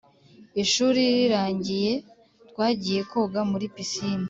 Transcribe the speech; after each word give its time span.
ishuri 0.63 1.01
rirangiye, 1.17 1.91
twagiye 2.49 3.01
koga 3.11 3.39
muri 3.51 3.65
pisine. 3.75 4.19